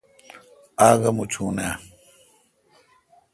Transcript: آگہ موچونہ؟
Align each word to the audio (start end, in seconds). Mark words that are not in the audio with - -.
آگہ 0.89 1.11
موچونہ؟ 1.15 1.69